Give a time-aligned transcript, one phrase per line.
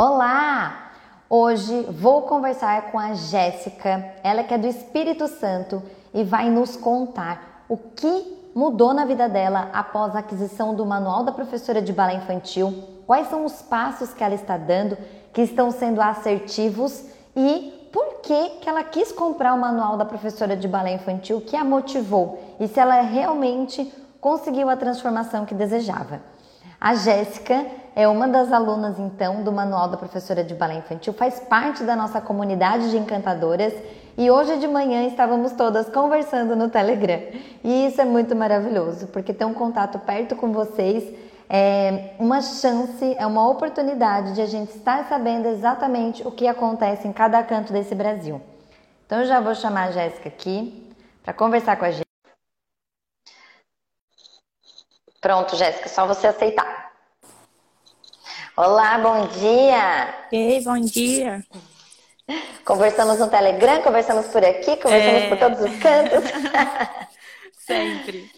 [0.00, 0.92] Olá!
[1.28, 5.82] Hoje vou conversar com a Jéssica, ela que é do Espírito Santo
[6.14, 11.24] e vai nos contar o que mudou na vida dela após a aquisição do manual
[11.24, 14.96] da professora de balé infantil, quais são os passos que ela está dando
[15.32, 17.02] que estão sendo assertivos
[17.34, 21.56] e por que, que ela quis comprar o manual da professora de balé infantil, que
[21.56, 26.20] a motivou e se ela realmente conseguiu a transformação que desejava.
[26.80, 27.66] A Jéssica
[27.98, 31.96] é uma das alunas, então, do Manual da Professora de Balé Infantil, faz parte da
[31.96, 33.74] nossa comunidade de encantadoras
[34.16, 37.20] e hoje de manhã estávamos todas conversando no Telegram.
[37.64, 41.12] E isso é muito maravilhoso, porque ter um contato perto com vocês
[41.50, 47.08] é uma chance, é uma oportunidade de a gente estar sabendo exatamente o que acontece
[47.08, 48.40] em cada canto desse Brasil.
[49.06, 50.88] Então eu já vou chamar a Jéssica aqui
[51.24, 52.06] para conversar com a gente.
[55.20, 56.77] Pronto, Jéssica, só você aceitar.
[58.60, 60.26] Olá, bom dia!
[60.32, 61.46] Ei, bom dia!
[62.64, 65.28] Conversamos no Telegram, conversamos por aqui, conversamos é...
[65.28, 66.24] por todos os cantos.
[67.54, 68.28] Sempre.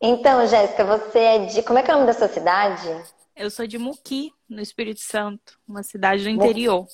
[0.00, 1.62] Então, Jéssica, você é de.
[1.62, 2.88] Como é que é o nome da sua cidade?
[3.36, 6.84] Eu sou de Muqui, no Espírito Santo, uma cidade do interior.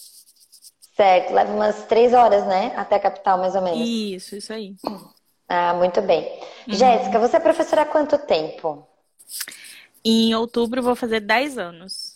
[0.94, 2.74] Certo, leva umas três horas, né?
[2.76, 3.80] Até a capital, mais ou menos.
[3.80, 4.76] Isso, isso aí.
[5.48, 6.38] Ah, muito bem.
[6.68, 6.74] Uhum.
[6.74, 8.86] Jéssica, você é professora há quanto tempo?
[10.04, 12.07] Em outubro vou fazer 10 anos.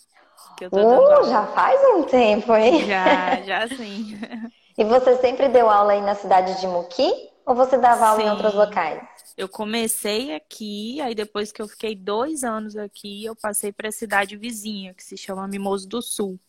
[0.69, 2.85] Que eu tô uh, já faz um tempo, hein?
[2.85, 4.17] Já, já sim.
[4.75, 7.29] E você sempre deu aula aí na cidade de Muqui?
[7.45, 8.27] Ou você dava aula sim.
[8.27, 9.03] em outros locais?
[9.37, 13.91] Eu comecei aqui, aí depois que eu fiquei dois anos aqui, eu passei para a
[13.91, 16.39] cidade vizinha, que se chama Mimoso do Sul.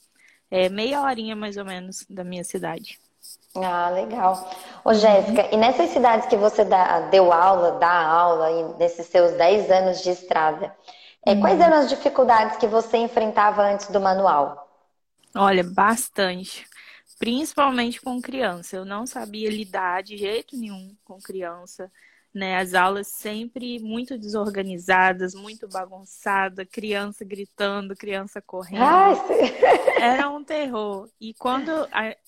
[0.50, 2.98] É meia horinha mais ou menos da minha cidade.
[3.56, 4.50] Ah, legal.
[4.84, 9.70] Ô, Jéssica, e nessas cidades que você dá, deu aula, dá aula, nesses seus 10
[9.70, 10.74] anos de estrada,
[11.26, 11.40] é, uhum.
[11.40, 14.68] quais eram as dificuldades que você enfrentava antes do manual?
[15.34, 16.66] Olha, bastante.
[17.18, 18.76] Principalmente com criança.
[18.76, 21.90] Eu não sabia lidar de jeito nenhum com criança
[22.34, 22.56] né?
[22.56, 28.82] As aulas sempre muito desorganizadas, muito bagunçada, criança gritando, criança correndo.
[28.82, 29.14] Ai,
[30.02, 31.08] Era um terror.
[31.20, 31.70] E quando,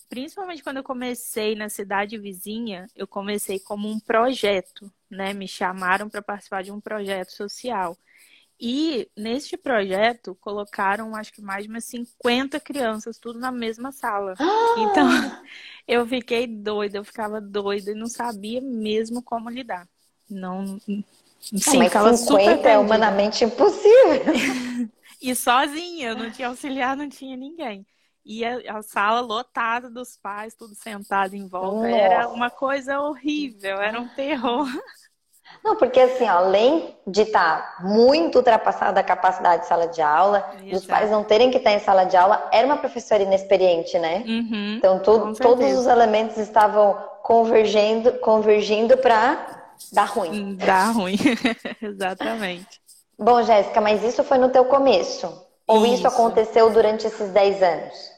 [0.09, 5.35] principalmente quando eu comecei na cidade vizinha, eu comecei como um projeto, né?
[5.35, 7.99] Me chamaram para participar de um projeto social.
[8.59, 14.35] E neste projeto colocaram acho que mais de umas 50 crianças, tudo na mesma sala.
[14.39, 14.75] Ah!
[14.79, 15.07] Então
[15.87, 19.87] eu fiquei doida, eu ficava doida e não sabia mesmo como lidar.
[20.29, 20.81] Não.
[21.39, 24.25] Sim, mas ficava 50 é humanamente impossível.
[25.21, 27.87] e sozinha, não tinha auxiliar, não tinha ninguém.
[28.25, 31.89] E a, a, sala lotada dos pais, tudo sentado em volta.
[31.89, 31.97] Nossa.
[31.97, 34.67] Era uma coisa horrível, era um terror.
[35.65, 40.45] Não, porque assim, além de estar tá muito ultrapassada a capacidade de sala de aula,
[40.55, 40.77] Exato.
[40.77, 44.25] os pais não terem que estar em sala de aula, era uma professora inexperiente, né?
[44.27, 49.57] Uhum, então, tu, todos os elementos estavam convergindo, convergindo para
[49.93, 50.57] Dá ruim.
[50.57, 51.17] Dá ruim,
[51.83, 52.81] exatamente.
[53.19, 55.47] Bom, Jéssica, mas isso foi no teu começo?
[55.67, 58.16] Ou isso, isso aconteceu durante esses 10 anos?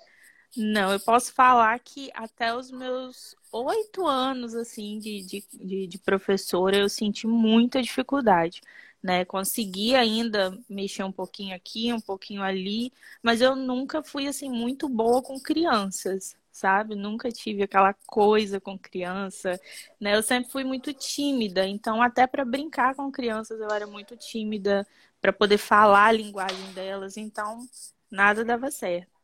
[0.57, 6.77] Não, eu posso falar que até os meus oito anos, assim, de, de, de, professora,
[6.77, 8.61] eu senti muita dificuldade,
[9.03, 9.25] né?
[9.25, 12.93] Consegui ainda mexer um pouquinho aqui, um pouquinho ali,
[13.23, 16.97] mas eu nunca fui, assim, muito boa com crianças, sabe?
[16.97, 19.61] Nunca tive aquela coisa com criança,
[20.01, 20.17] né?
[20.17, 24.87] Eu sempre fui muito tímida, então até para brincar com crianças eu era muito tímida,
[25.21, 27.69] para poder falar a linguagem delas, então
[28.11, 29.18] nada dava certo,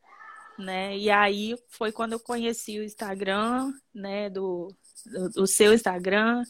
[0.57, 0.97] né?
[0.97, 4.73] E aí foi quando eu conheci o Instagram, né, do,
[5.05, 6.43] do, do seu Instagram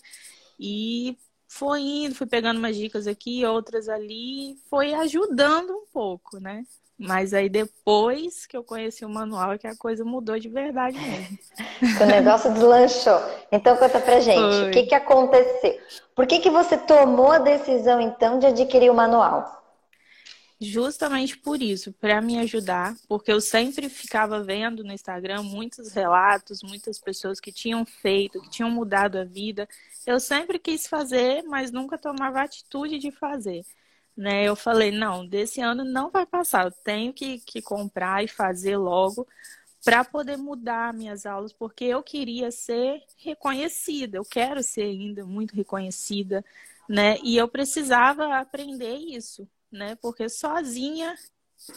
[0.60, 1.18] e
[1.48, 6.64] foi indo, fui pegando umas dicas aqui, outras ali, foi ajudando um pouco, né?
[6.98, 10.98] Mas aí depois que eu conheci o manual é que a coisa mudou de verdade
[10.98, 11.38] mesmo.
[12.02, 13.20] o negócio deslanchou.
[13.52, 15.78] Então conta pra gente, o que, que aconteceu?
[16.16, 19.65] Por que, que você tomou a decisão então de adquirir o manual?
[20.66, 26.62] Justamente por isso, para me ajudar, porque eu sempre ficava vendo no Instagram muitos relatos,
[26.64, 29.68] muitas pessoas que tinham feito, que tinham mudado a vida.
[30.06, 33.64] Eu sempre quis fazer, mas nunca tomava atitude de fazer
[34.16, 34.44] né?
[34.46, 38.78] Eu falei, não, desse ano não vai passar, eu tenho que, que comprar e fazer
[38.78, 39.28] logo
[39.84, 45.56] para poder mudar minhas aulas, porque eu queria ser reconhecida, eu quero ser ainda muito
[45.56, 46.44] reconhecida,
[46.90, 47.18] né?
[47.24, 49.96] E eu precisava aprender isso, né?
[49.98, 51.16] Porque sozinha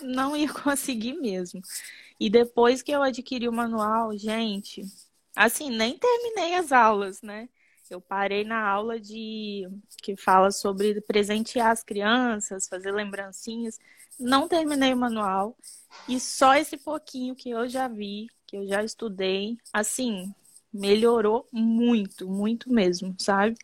[0.03, 1.61] não ia conseguir mesmo.
[2.21, 4.83] E depois que eu adquiri o manual, gente,
[5.37, 7.49] assim, nem terminei as aulas, né?
[7.91, 9.67] Eu parei na aula de
[10.03, 13.79] que fala sobre presentear as crianças, fazer lembrancinhas.
[14.19, 15.57] não terminei o manual.
[16.09, 20.35] E só esse pouquinho que eu já vi, que eu já estudei, assim,
[20.73, 23.57] melhorou muito, muito mesmo, sabe?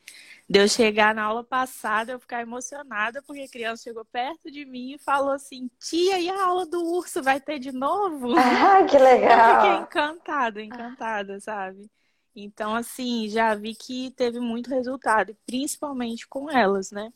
[0.49, 4.65] De eu chegar na aula passada, eu ficar emocionada, porque a criança chegou perto de
[4.67, 8.35] mim e falou assim: Tia, e a aula do urso vai ter de novo?
[8.37, 9.31] Ah, que legal!
[9.39, 11.91] Eu fiquei encantada, encantada, sabe?
[12.37, 17.11] Então, assim, já vi que teve muito resultado, principalmente com elas, né?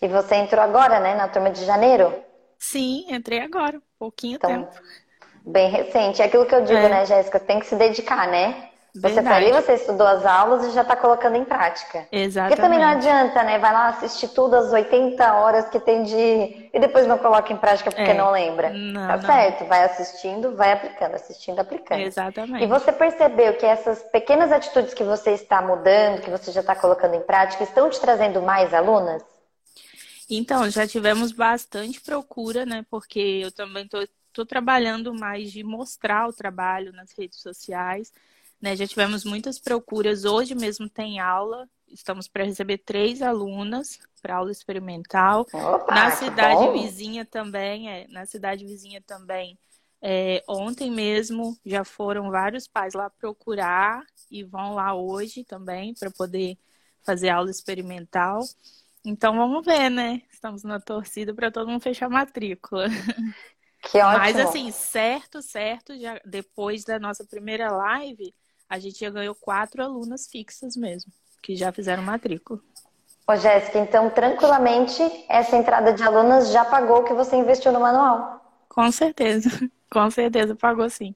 [0.00, 2.14] E você entrou agora, né, na turma de janeiro?
[2.58, 4.80] Sim, entrei agora, pouquinho então, tempo.
[5.44, 6.20] Bem recente.
[6.22, 6.88] É aquilo que eu digo, é.
[6.88, 7.40] né, Jéssica?
[7.40, 8.71] Tem que se dedicar, né?
[8.94, 12.06] Você foi ali, você estudou as aulas e já está colocando em prática.
[12.12, 12.50] Exatamente.
[12.50, 13.58] Porque também não adianta, né?
[13.58, 16.68] Vai lá assistir tudo as 80 horas que tem de.
[16.70, 18.14] E depois não coloca em prática porque é.
[18.14, 18.68] não lembra.
[18.68, 19.24] Não, tá não.
[19.24, 22.02] certo, vai assistindo, vai aplicando, assistindo, aplicando.
[22.02, 22.64] Exatamente.
[22.64, 26.76] E você percebeu que essas pequenas atitudes que você está mudando, que você já está
[26.76, 29.22] colocando em prática, estão te trazendo mais alunas?
[30.28, 32.84] Então, já tivemos bastante procura, né?
[32.90, 38.12] Porque eu também estou trabalhando mais de mostrar o trabalho nas redes sociais.
[38.62, 38.76] Né?
[38.76, 40.24] Já tivemos muitas procuras.
[40.24, 41.68] Hoje mesmo tem aula.
[41.88, 45.44] Estamos para receber três alunas para aula experimental.
[45.52, 49.58] Opa, na cidade vizinha também, é, na cidade vizinha também.
[50.00, 56.10] É, ontem mesmo já foram vários pais lá procurar e vão lá hoje também para
[56.10, 56.56] poder
[57.02, 58.40] fazer aula experimental.
[59.04, 60.22] Então vamos ver, né?
[60.30, 62.86] Estamos na torcida para todo mundo fechar a matrícula.
[63.82, 64.18] Que ótimo.
[64.18, 68.32] Mas assim, certo, certo, já depois da nossa primeira live,
[68.72, 72.58] a gente já ganhou quatro alunas fixas mesmo, que já fizeram matrícula.
[73.28, 77.78] Ô, Jéssica, então tranquilamente essa entrada de alunas já pagou o que você investiu no
[77.80, 78.40] manual?
[78.70, 79.50] Com certeza,
[79.92, 81.14] com certeza pagou sim.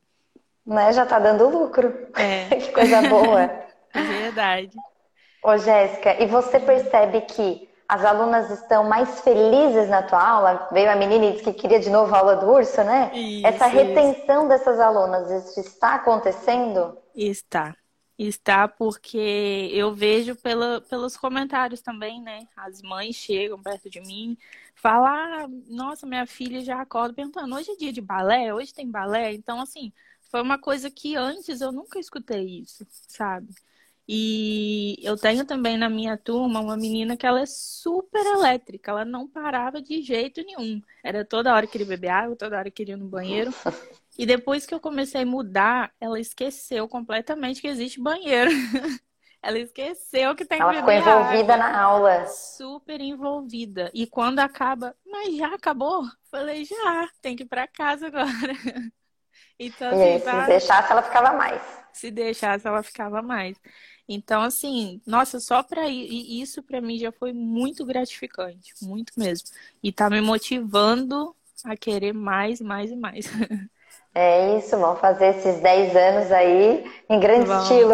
[0.66, 0.92] Né?
[0.92, 1.94] Já tá dando lucro.
[2.14, 2.44] É.
[2.60, 3.50] que coisa boa.
[3.94, 4.76] Verdade.
[5.42, 10.68] Ô, Jéssica, e você percebe que as alunas estão mais felizes na tua aula?
[10.72, 13.10] Veio a menina e disse que queria de novo a aula do urso, né?
[13.14, 14.48] Isso, Essa retenção isso.
[14.48, 16.98] dessas alunas, isso está acontecendo?
[17.16, 17.74] Está.
[18.18, 22.46] Está porque eu vejo pela, pelos comentários também, né?
[22.56, 24.38] As mães chegam perto de mim,
[24.74, 28.54] falam, ah, nossa, minha filha já acorda perguntando, hoje é dia de balé?
[28.54, 29.34] Hoje tem balé?
[29.34, 29.92] Então, assim,
[30.30, 33.48] foi uma coisa que antes eu nunca escutei isso, sabe?
[34.08, 39.04] E eu tenho também na minha turma uma menina que ela é super elétrica, ela
[39.04, 40.80] não parava de jeito nenhum.
[41.02, 43.52] Era toda hora que queria beber água, toda hora que queria ir no banheiro.
[44.18, 48.50] E depois que eu comecei a mudar, ela esqueceu completamente que existe banheiro.
[49.42, 51.56] ela esqueceu que tem ela que Ela ficou envolvida água.
[51.56, 52.26] na aula.
[52.26, 53.90] Super envolvida.
[53.94, 56.04] E quando acaba, mas já acabou?
[56.30, 58.26] Falei, já, tem que ir para casa agora.
[59.58, 60.42] Então, assim, e tá...
[60.42, 61.62] se deixasse, ela ficava mais.
[61.92, 63.56] Se deixasse, ela ficava mais.
[64.08, 69.48] Então, assim, nossa, só para isso para mim já foi muito gratificante, muito mesmo.
[69.82, 71.34] E tá me motivando
[71.64, 73.26] a querer mais, mais e mais.
[74.18, 77.92] É isso, vamos fazer esses 10 anos aí em grande vamos, estilo.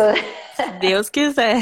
[0.55, 1.57] Se Deus quiser.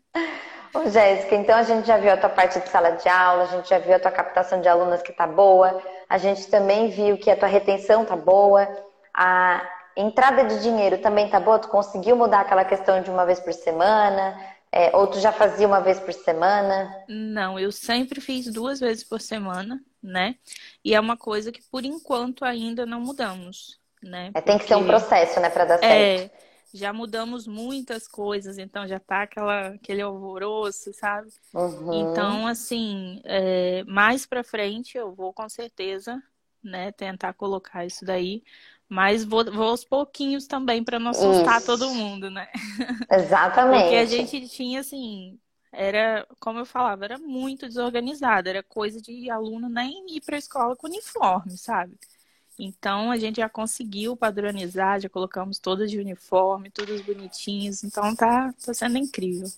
[0.72, 3.46] Ô, Jéssica, então a gente já viu a tua parte de sala de aula, a
[3.48, 7.18] gente já viu a tua captação de alunas que tá boa, a gente também viu
[7.18, 8.66] que a tua retenção tá boa,
[9.12, 11.58] a entrada de dinheiro também tá boa?
[11.58, 14.34] Tu conseguiu mudar aquela questão de uma vez por semana?
[14.72, 17.04] É, ou tu já fazia uma vez por semana?
[17.06, 20.36] Não, eu sempre fiz duas vezes por semana, né?
[20.82, 24.30] E é uma coisa que por enquanto ainda não mudamos, né?
[24.34, 26.34] É, tem que ser um processo, né, para dar é, certo.
[26.34, 26.40] É,
[26.72, 31.28] já mudamos muitas coisas, então já tá aquela, aquele alvoroço, sabe?
[31.52, 32.10] Uhum.
[32.10, 36.22] Então, assim, é, mais para frente eu vou com certeza,
[36.62, 38.42] né, tentar colocar isso daí,
[38.88, 41.66] mas vou, vou aos pouquinhos também para não assustar Isso.
[41.66, 42.48] todo mundo, né?
[43.10, 43.82] Exatamente.
[43.84, 45.38] Porque a gente tinha assim,
[45.72, 50.38] era, como eu falava, era muito desorganizado, era coisa de aluno nem ir para a
[50.38, 51.96] escola com uniforme, sabe?
[52.62, 58.52] Então a gente já conseguiu padronizar, já colocamos todas de uniforme, todas bonitinhas, então tá,
[58.64, 59.48] tá sendo incrível.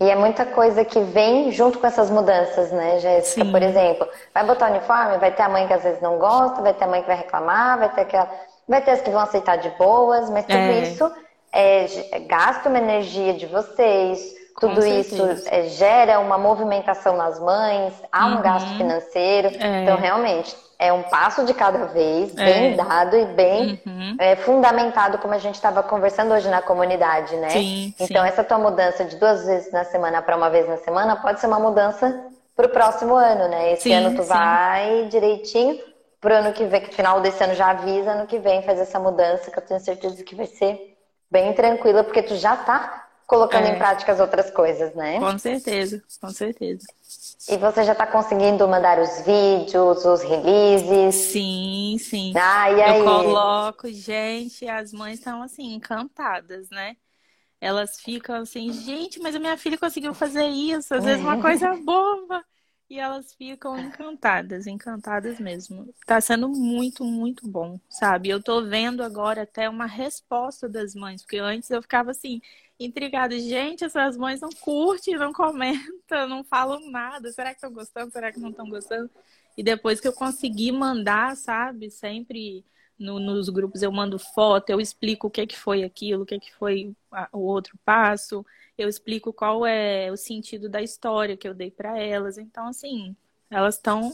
[0.00, 3.44] E é muita coisa que vem junto com essas mudanças, né, Jéssica?
[3.44, 6.74] Por exemplo, vai botar uniforme, vai ter a mãe que às vezes não gosta, vai
[6.74, 8.48] ter a mãe que vai reclamar, vai ter aquela.
[8.66, 10.82] Vai ter as que vão aceitar de boas, mas tudo é.
[10.82, 11.10] isso
[11.52, 18.26] é, gasta uma energia de vocês, tudo isso é, gera uma movimentação nas mães, há
[18.26, 18.42] um uhum.
[18.42, 19.48] gasto financeiro.
[19.58, 19.82] É.
[19.82, 22.76] Então, realmente, é um passo de cada vez, bem é.
[22.76, 24.16] dado e bem uhum.
[24.18, 27.50] é, fundamentado, como a gente estava conversando hoje na comunidade, né?
[27.50, 28.28] Sim, então, sim.
[28.28, 31.46] essa tua mudança de duas vezes na semana para uma vez na semana pode ser
[31.46, 33.72] uma mudança para o próximo ano, né?
[33.72, 35.78] Esse sim, ano tu vai direitinho,
[36.20, 38.98] pro ano que vem, que final desse ano já avisa, ano que vem faz essa
[38.98, 40.96] mudança, que eu tenho certeza que vai ser
[41.30, 43.74] bem tranquila, porque tu já tá colocando é.
[43.74, 45.18] em prática as outras coisas, né?
[45.18, 46.86] Com certeza, com certeza.
[47.50, 51.14] E você já está conseguindo mandar os vídeos, os releases?
[51.14, 52.32] Sim, sim.
[52.34, 52.98] Ah, e aí?
[52.98, 56.96] Eu coloco, gente, as mães estão assim, encantadas, né?
[57.60, 61.76] Elas ficam assim, gente, mas a minha filha conseguiu fazer isso, às vezes uma coisa
[61.76, 62.42] boba.
[62.90, 65.92] E elas ficam encantadas, encantadas mesmo.
[66.06, 68.30] Tá sendo muito, muito bom, sabe?
[68.30, 72.40] Eu tô vendo agora até uma resposta das mães, porque antes eu ficava assim,
[72.78, 73.38] intrigada.
[73.38, 77.30] Gente, essas mães não curtem, não comentam, não falam nada.
[77.32, 78.12] Será que estão gostando?
[78.12, 79.10] Será que não estão gostando?
[79.56, 81.90] E depois que eu consegui mandar, sabe?
[81.90, 82.64] Sempre
[82.98, 86.38] no, nos grupos eu mando foto, eu explico o que, que foi aquilo, o que,
[86.38, 86.94] que foi
[87.32, 88.44] o outro passo
[88.78, 92.38] eu explico qual é o sentido da história que eu dei para elas.
[92.38, 93.16] Então, assim,
[93.50, 94.12] elas estão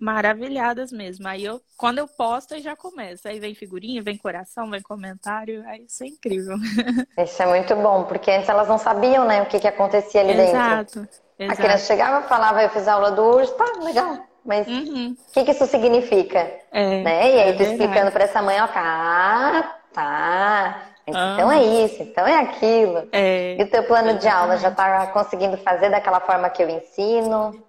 [0.00, 1.28] maravilhadas mesmo.
[1.28, 3.28] Aí eu, quando eu posto, aí já começa.
[3.28, 5.62] Aí vem figurinha, vem coração, vem comentário.
[5.66, 6.56] Aí isso é incrível.
[7.18, 10.32] Isso é muito bom, porque antes elas não sabiam, né, o que, que acontecia ali
[10.32, 11.08] exato, dentro.
[11.38, 11.52] Exato.
[11.52, 14.18] A criança chegava, falava, eu fiz aula do urso, tá, legal.
[14.44, 15.16] Mas o uhum.
[15.32, 16.50] que, que isso significa?
[16.72, 17.30] É, né?
[17.30, 20.82] E aí, é tu explicando para essa mãe, ó, ah, tá.
[21.06, 23.08] Então é isso, então é aquilo.
[23.12, 26.70] É, e o teu plano de aula já está conseguindo fazer daquela forma que eu
[26.70, 27.62] ensino?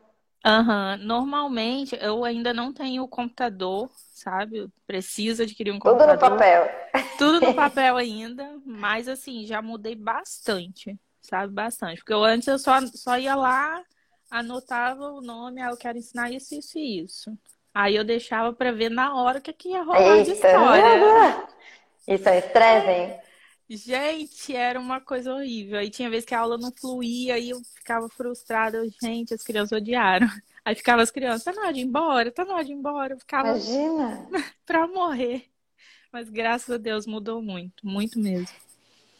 [0.45, 0.97] Uhum.
[1.05, 4.57] Normalmente eu ainda não tenho o computador, sabe?
[4.57, 6.17] Eu preciso adquirir um Tudo computador.
[6.17, 6.69] Tudo no papel.
[7.17, 11.53] Tudo no papel ainda, mas assim, já mudei bastante, sabe?
[11.53, 11.99] Bastante.
[11.99, 13.83] Porque eu, antes eu só, só ia lá,
[14.29, 17.37] anotava o nome, ah, eu quero ensinar isso, isso e isso.
[17.73, 20.23] Aí eu deixava para ver na hora o que, que ia rolar Eita.
[20.25, 21.47] de história.
[22.07, 23.19] Isso é estresse, hein?
[23.73, 25.79] Gente, era uma coisa horrível.
[25.79, 28.77] Aí tinha vezes que a aula não fluía e eu ficava frustrada.
[28.77, 30.27] Eu, gente, as crianças odiaram.
[30.65, 32.75] Aí ficava as crianças, tá na hora de ir embora, tá na hora de ir
[32.75, 33.13] embora.
[33.13, 34.27] Eu ficava Imagina!
[34.65, 35.45] pra morrer.
[36.11, 38.53] Mas graças a Deus mudou muito, muito mesmo.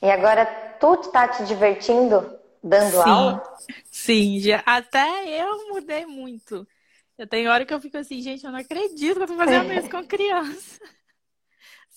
[0.01, 0.45] E agora
[0.79, 3.57] tu tá te divertindo dando sim, aula?
[3.89, 6.67] Sim, já, até eu mudei muito.
[7.17, 9.71] Eu tenho hora que eu fico assim, gente, eu não acredito que eu tô fazendo
[9.73, 10.81] isso com criança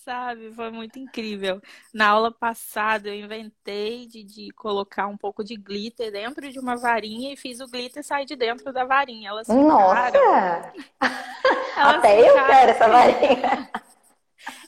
[0.04, 0.52] sabe?
[0.52, 1.60] Foi muito incrível.
[1.92, 6.76] Na aula passada, eu inventei de, de colocar um pouco de glitter dentro de uma
[6.76, 9.30] varinha e fiz o glitter sair de dentro da varinha.
[9.30, 9.66] Elas ficaram...
[9.66, 10.72] Nossa!
[11.76, 12.38] Elas Até ficaram...
[12.38, 13.70] eu quero essa varinha.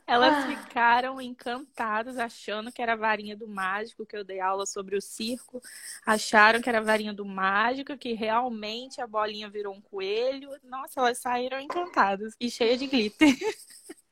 [0.09, 4.97] Elas ficaram encantadas, achando que era a varinha do mágico, que eu dei aula sobre
[4.97, 5.61] o circo.
[6.07, 10.50] Acharam que era a varinha do mágico, que realmente a bolinha virou um coelho.
[10.62, 13.35] Nossa, elas saíram encantadas e cheias de glitter.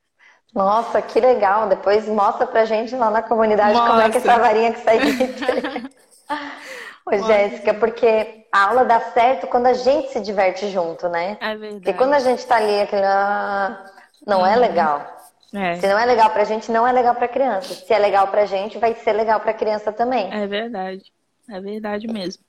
[0.54, 1.68] Nossa, que legal.
[1.68, 3.90] Depois mostra pra gente lá na comunidade mostra.
[3.90, 4.98] como é que essa varinha que sai
[7.06, 11.36] Ô, Jéssica, porque a aula dá certo quando a gente se diverte junto, né?
[11.40, 11.74] É verdade.
[11.74, 13.84] Porque quando a gente tá ali, aquele, ah,
[14.26, 14.46] não uhum.
[14.46, 15.14] é legal.
[15.52, 15.76] É.
[15.76, 17.74] Se não é legal pra gente, não é legal pra criança.
[17.74, 20.32] Se é legal pra gente, vai ser legal pra criança também.
[20.32, 21.12] É verdade.
[21.48, 22.42] É verdade mesmo.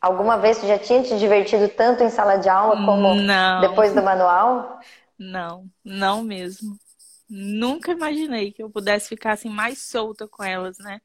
[0.00, 3.60] Alguma vez tu já tinha te divertido tanto em sala de aula como não.
[3.62, 4.78] depois do manual?
[5.18, 6.76] Não, não mesmo.
[7.28, 11.00] Nunca imaginei que eu pudesse ficar assim mais solta com elas, né?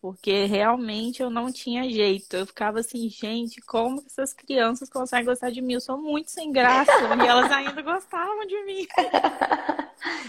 [0.00, 2.36] Porque realmente eu não tinha jeito.
[2.36, 5.74] Eu ficava assim, gente, como essas crianças conseguem gostar de mim?
[5.74, 6.92] Eu sou muito sem graça
[7.22, 8.86] e elas ainda gostavam de mim.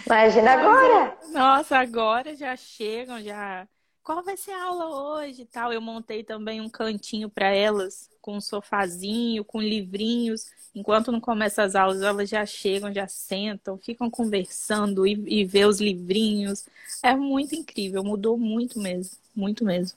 [0.06, 1.18] Imagina agora!
[1.32, 3.66] Nossa, agora já chegam, já.
[4.04, 5.72] Qual vai ser a aula hoje e tal?
[5.72, 10.44] Eu montei também um cantinho para elas, com um sofazinho, com livrinhos.
[10.74, 15.64] Enquanto não começa as aulas, elas já chegam, já sentam, ficam conversando e, e vê
[15.64, 16.66] os livrinhos.
[17.02, 19.96] É muito incrível, mudou muito mesmo, muito mesmo.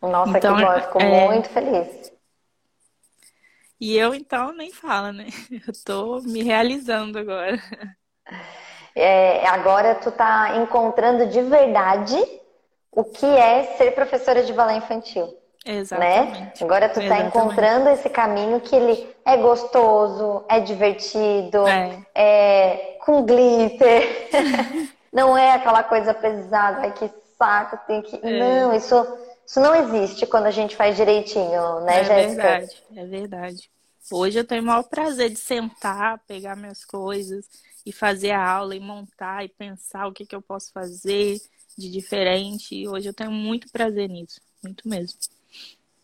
[0.00, 1.26] Nossa, então, que bom, eu fico é...
[1.26, 2.12] muito feliz.
[3.78, 5.26] E eu, então, nem falo, né?
[5.50, 7.58] Eu tô me realizando agora.
[8.94, 12.39] É, agora tu tá encontrando de verdade
[12.92, 15.36] o que é ser professora de balé infantil.
[15.64, 16.40] Exatamente.
[16.40, 16.52] Né?
[16.62, 23.24] Agora tu está encontrando esse caminho que ele é gostoso, é divertido, é, é com
[23.24, 24.28] glitter.
[25.12, 28.18] não é aquela coisa pesada, ai que saco, tem que.
[28.22, 28.38] É.
[28.38, 28.94] Não, isso,
[29.46, 32.42] isso não existe quando a gente faz direitinho, né, é Jéssica?
[32.42, 33.70] É verdade, é verdade.
[34.12, 37.46] Hoje eu tenho o maior prazer de sentar, pegar minhas coisas
[37.86, 41.38] e fazer a aula e montar e pensar o que, que eu posso fazer
[41.80, 42.86] de diferente.
[42.86, 45.18] Hoje eu tenho muito prazer nisso, muito mesmo.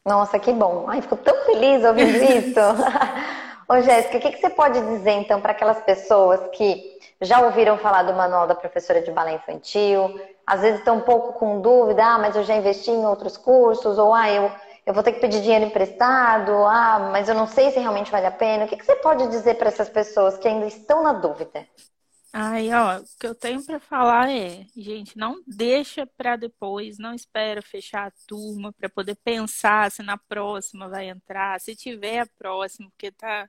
[0.05, 0.87] Nossa, que bom.
[0.89, 2.61] Ai, fico tão feliz ouvindo isso.
[3.69, 7.77] Ô, Jéssica, o que, que você pode dizer então para aquelas pessoas que já ouviram
[7.79, 12.05] falar do manual da professora de balé infantil, às vezes estão um pouco com dúvida,
[12.05, 14.53] ah, mas eu já investi em outros cursos, ou ah, eu,
[14.87, 18.27] eu vou ter que pedir dinheiro emprestado, ah, mas eu não sei se realmente vale
[18.27, 18.65] a pena.
[18.65, 21.67] O que, que você pode dizer para essas pessoas que ainda estão na dúvida?
[22.39, 27.15] Aí, ó, o que eu tenho para falar é, gente, não deixa para depois, não
[27.15, 32.27] espera fechar a turma para poder pensar se na próxima vai entrar, se tiver a
[32.27, 33.49] próxima, porque tá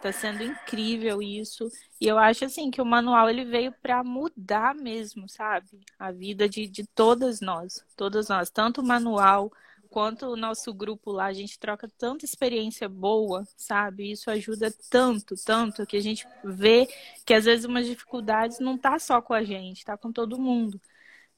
[0.00, 1.68] tá sendo incrível isso.
[2.00, 5.80] E eu acho assim que o manual ele veio para mudar mesmo, sabe?
[5.98, 9.50] A vida de, de todas nós, todas nós, tanto o manual
[9.90, 14.12] quanto o nosso grupo lá, a gente troca tanta experiência boa, sabe?
[14.12, 16.88] Isso ajuda tanto, tanto, que a gente vê
[17.26, 20.80] que às vezes umas dificuldades não tá só com a gente, tá com todo mundo,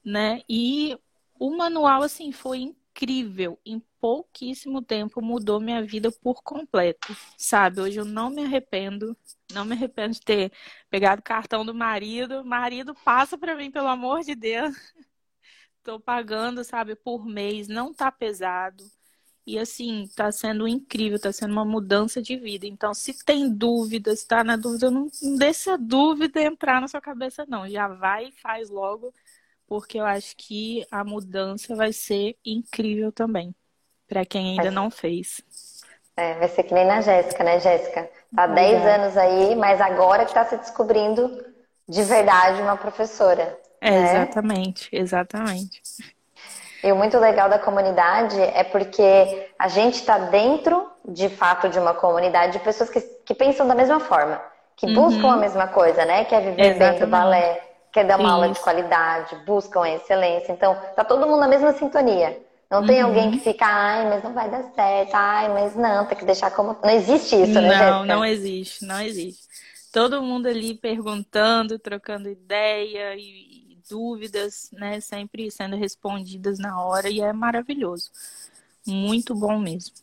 [0.05, 0.43] né?
[0.49, 0.99] E
[1.39, 3.59] o manual, assim, foi incrível.
[3.65, 7.81] Em pouquíssimo tempo mudou minha vida por completo, sabe?
[7.81, 9.17] Hoje eu não me arrependo,
[9.53, 10.53] não me arrependo de ter
[10.91, 12.45] pegado o cartão do marido.
[12.45, 14.75] Marido, passa para mim, pelo amor de Deus.
[15.83, 18.85] Tô pagando, sabe, por mês, não tá pesado.
[19.45, 22.67] E assim, tá sendo incrível, tá sendo uma mudança de vida.
[22.67, 27.01] Então, se tem dúvidas, tá na dúvida, não, não deixa a dúvida entrar na sua
[27.01, 27.69] cabeça, não.
[27.69, 29.13] Já vai e faz logo,
[29.67, 33.53] porque eu acho que a mudança vai ser incrível também,
[34.07, 35.43] para quem ainda não fez.
[36.17, 38.09] É, vai ser que nem na Jéssica, né, Jéssica?
[38.35, 38.95] Tá 10 é.
[38.95, 41.45] anos aí, mas agora que tá se descobrindo
[41.89, 43.59] de verdade uma professora.
[43.83, 44.13] É, né?
[44.13, 45.83] Exatamente, exatamente.
[46.85, 51.79] E o muito legal da comunidade é porque a gente está dentro, de fato, de
[51.79, 54.41] uma comunidade de pessoas que, que pensam da mesma forma,
[54.77, 54.95] que uhum.
[54.95, 56.25] buscam a mesma coisa, né?
[56.25, 56.99] Quer viver Exatamente.
[56.99, 57.61] bem do balé,
[57.93, 58.35] quer dar uma Isso.
[58.35, 60.53] aula de qualidade, buscam a excelência.
[60.53, 62.41] Então, tá todo mundo na mesma sintonia.
[62.71, 63.09] Não tem uhum.
[63.09, 66.51] alguém que fica, ai, mas não vai dar certo, ai, mas não, tem que deixar
[66.53, 66.77] como.
[66.83, 68.05] Não existe isso, né, Não, Jéssica?
[68.07, 69.43] não existe, não existe.
[69.93, 73.52] Todo mundo ali perguntando, trocando ideia e,
[73.89, 78.11] dúvidas, né, sempre sendo respondidas na hora e é maravilhoso.
[78.87, 79.95] Muito bom mesmo.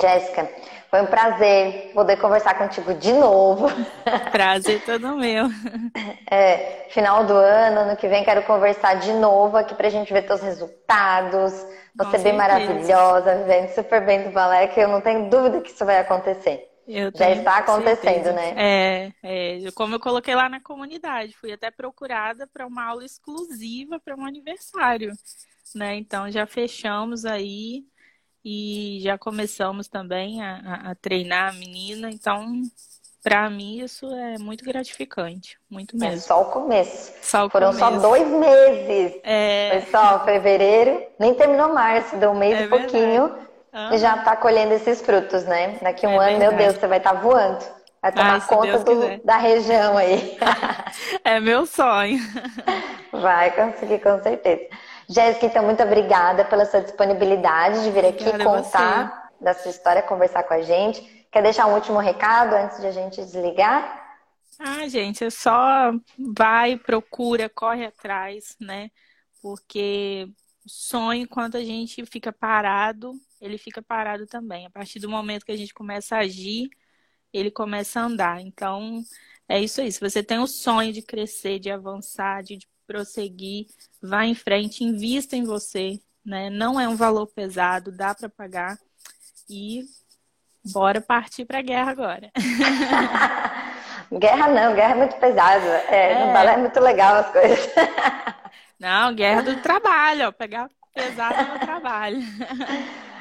[0.00, 0.50] Jéssica,
[0.90, 3.66] foi um prazer poder conversar contigo de novo.
[4.32, 5.46] Prazer todo meu.
[6.30, 10.22] É, final do ano, ano que vem quero conversar de novo aqui pra gente ver
[10.22, 11.52] teus resultados.
[11.94, 15.84] Você bem maravilhosa, vivendo super bem do balé, que eu não tenho dúvida que isso
[15.84, 16.71] vai acontecer.
[16.88, 18.32] Já está acontecendo, certeza.
[18.32, 18.54] né?
[18.56, 24.00] É, é, como eu coloquei lá na comunidade, fui até procurada para uma aula exclusiva
[24.00, 25.12] para um aniversário,
[25.74, 25.96] né?
[25.96, 27.84] Então já fechamos aí
[28.44, 32.10] e já começamos também a, a, treinar a menina.
[32.10, 32.62] Então,
[33.22, 36.16] para mim isso é muito gratificante, muito é mesmo.
[36.16, 37.12] É só o começo.
[37.22, 37.94] Só o Foram começo.
[37.94, 39.20] só dois meses.
[39.22, 39.80] É...
[39.80, 43.51] Foi só fevereiro, nem terminou março, deu um mês é e pouquinho.
[43.72, 43.94] Uhum.
[43.94, 45.78] E já está colhendo esses frutos, né?
[45.80, 46.56] Daqui um é ano, verdade.
[46.56, 47.64] meu Deus, você vai estar tá voando.
[48.02, 50.36] Vai tomar Ai, conta do, da região aí.
[51.24, 52.18] é meu sonho.
[53.12, 54.68] Vai conseguir, com certeza.
[55.08, 60.02] Jéssica, então, muito obrigada pela sua disponibilidade de vir aqui Obrigada contar da sua história,
[60.02, 61.26] conversar com a gente.
[61.30, 64.00] Quer deixar um último recado antes de a gente desligar?
[64.58, 65.92] Ah, gente, é só
[66.36, 68.90] vai, procura, corre atrás, né?
[69.40, 70.28] Porque
[70.66, 74.64] sonho, enquanto a gente fica parado, ele fica parado também.
[74.64, 76.70] A partir do momento que a gente começa a agir,
[77.32, 78.40] ele começa a andar.
[78.40, 79.02] Então,
[79.48, 79.90] é isso aí.
[79.90, 83.66] Se você tem o sonho de crescer, de avançar, de prosseguir,
[84.00, 86.50] vá em frente, invista em você, né?
[86.50, 88.78] Não é um valor pesado, dá para pagar.
[89.50, 89.82] E
[90.72, 92.30] bora partir para a guerra agora.
[94.20, 95.66] guerra não, guerra é muito pesado.
[95.66, 96.26] É, é.
[96.26, 97.58] No balé é muito legal as coisas.
[98.78, 102.18] Não, guerra do trabalho, ó, pegar pesado no trabalho.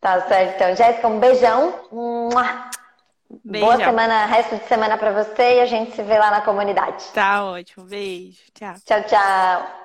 [0.00, 0.74] Tá certo, então.
[0.76, 1.74] Jéssica, um beijão.
[3.44, 3.68] beijão.
[3.68, 7.04] Boa semana, resto de semana para você e a gente se vê lá na comunidade.
[7.12, 7.84] Tá ótimo.
[7.84, 8.38] Beijo.
[8.54, 8.74] Tchau.
[8.84, 9.79] Tchau, tchau.